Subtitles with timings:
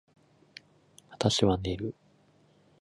[1.11, 1.93] 私は寝る